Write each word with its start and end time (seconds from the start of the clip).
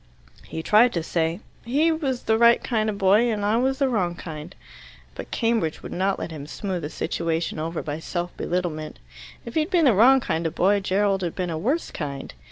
He 0.47 0.63
tried 0.63 0.93
to 0.93 1.03
say, 1.03 1.41
"He 1.63 1.91
was 1.91 2.23
the 2.23 2.39
right 2.39 2.63
kind 2.63 2.89
of 2.89 2.97
boy, 2.97 3.31
and 3.31 3.45
I 3.45 3.57
was 3.57 3.77
the 3.77 3.87
wrong 3.87 4.15
kind." 4.15 4.55
But 5.13 5.29
Cambridge 5.29 5.83
would 5.83 5.91
not 5.91 6.17
let 6.17 6.31
him 6.31 6.47
smooth 6.47 6.81
the 6.81 6.89
situation 6.89 7.59
over 7.59 7.83
by 7.83 7.99
self 7.99 8.35
belittlement. 8.35 8.97
If 9.45 9.53
he 9.53 9.59
had 9.59 9.69
been 9.69 9.85
the 9.85 9.93
wrong 9.93 10.19
kind 10.19 10.47
of 10.47 10.55
boy, 10.55 10.79
Gerald 10.79 11.21
had 11.21 11.35
been 11.35 11.51
a 11.51 11.55
worse 11.59 11.91
kind. 11.91 12.33